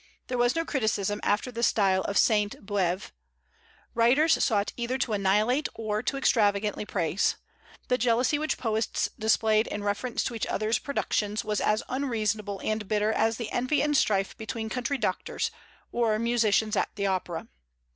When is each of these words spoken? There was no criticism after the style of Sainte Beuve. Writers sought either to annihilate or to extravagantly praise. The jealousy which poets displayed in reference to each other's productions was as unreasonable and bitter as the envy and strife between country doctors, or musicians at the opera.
There 0.29 0.37
was 0.39 0.55
no 0.55 0.65
criticism 0.65 1.19
after 1.21 1.51
the 1.51 1.61
style 1.61 2.01
of 2.05 2.17
Sainte 2.17 2.65
Beuve. 2.65 3.11
Writers 3.93 4.43
sought 4.43 4.73
either 4.75 4.97
to 4.97 5.13
annihilate 5.13 5.69
or 5.75 6.01
to 6.01 6.17
extravagantly 6.17 6.85
praise. 6.85 7.35
The 7.87 7.99
jealousy 7.99 8.39
which 8.39 8.57
poets 8.57 9.09
displayed 9.19 9.67
in 9.67 9.83
reference 9.83 10.23
to 10.23 10.33
each 10.33 10.47
other's 10.47 10.79
productions 10.79 11.45
was 11.45 11.61
as 11.61 11.83
unreasonable 11.87 12.59
and 12.63 12.87
bitter 12.87 13.11
as 13.13 13.37
the 13.37 13.51
envy 13.51 13.83
and 13.83 13.95
strife 13.95 14.35
between 14.37 14.69
country 14.69 14.97
doctors, 14.97 15.51
or 15.91 16.17
musicians 16.17 16.75
at 16.75 16.89
the 16.95 17.05
opera. 17.05 17.47